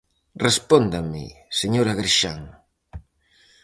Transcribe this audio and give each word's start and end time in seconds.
Respóndame, 0.45 1.21
señor 1.59 1.87
Agrexán. 1.89 2.41